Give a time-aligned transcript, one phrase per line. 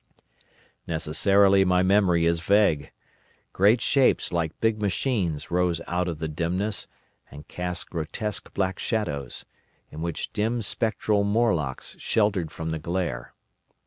[0.87, 2.91] "Necessarily my memory is vague.
[3.53, 6.87] Great shapes like big machines rose out of the dimness,
[7.29, 9.45] and cast grotesque black shadows,
[9.91, 13.35] in which dim spectral Morlocks sheltered from the glare.